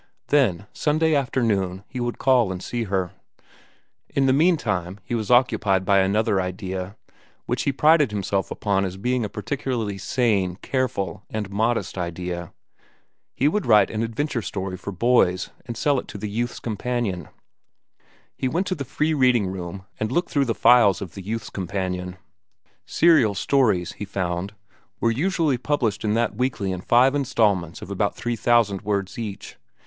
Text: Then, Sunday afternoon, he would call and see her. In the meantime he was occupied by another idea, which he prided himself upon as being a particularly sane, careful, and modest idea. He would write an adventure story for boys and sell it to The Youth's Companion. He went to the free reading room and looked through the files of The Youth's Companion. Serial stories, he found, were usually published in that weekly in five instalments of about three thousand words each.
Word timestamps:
Then, 0.29 0.65
Sunday 0.73 1.13
afternoon, 1.13 1.83
he 1.87 1.99
would 1.99 2.17
call 2.17 2.51
and 2.51 2.63
see 2.63 2.85
her. 2.85 3.11
In 4.09 4.25
the 4.25 4.33
meantime 4.33 4.99
he 5.03 5.13
was 5.13 5.29
occupied 5.29 5.85
by 5.85 5.99
another 5.99 6.41
idea, 6.41 6.95
which 7.45 7.65
he 7.65 7.71
prided 7.71 8.09
himself 8.09 8.49
upon 8.49 8.83
as 8.83 8.97
being 8.97 9.23
a 9.23 9.29
particularly 9.29 9.99
sane, 9.99 10.55
careful, 10.63 11.21
and 11.29 11.51
modest 11.51 11.99
idea. 11.99 12.51
He 13.35 13.47
would 13.47 13.67
write 13.67 13.91
an 13.91 14.01
adventure 14.01 14.41
story 14.41 14.75
for 14.75 14.91
boys 14.91 15.51
and 15.67 15.77
sell 15.77 15.99
it 15.99 16.07
to 16.07 16.17
The 16.17 16.27
Youth's 16.31 16.59
Companion. 16.59 17.27
He 18.35 18.47
went 18.47 18.65
to 18.65 18.73
the 18.75 18.83
free 18.85 19.13
reading 19.13 19.45
room 19.51 19.85
and 19.99 20.11
looked 20.11 20.31
through 20.31 20.45
the 20.45 20.55
files 20.55 21.03
of 21.03 21.13
The 21.13 21.21
Youth's 21.21 21.51
Companion. 21.51 22.17
Serial 22.87 23.35
stories, 23.35 23.91
he 23.91 24.05
found, 24.05 24.55
were 24.99 25.11
usually 25.11 25.59
published 25.59 26.03
in 26.03 26.15
that 26.15 26.33
weekly 26.35 26.71
in 26.71 26.81
five 26.81 27.13
instalments 27.13 27.83
of 27.83 27.91
about 27.91 28.15
three 28.15 28.35
thousand 28.35 28.81
words 28.81 29.19
each. 29.19 29.57